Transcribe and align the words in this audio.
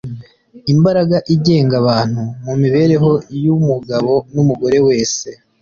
imbaraga 0.73 1.17
igenga 1.33 1.73
abantu 1.81 2.21
mu 2.45 2.53
mibereho 2.61 3.11
yumugabo 3.43 4.13
numugore 4.33 4.77
wese 4.87 5.27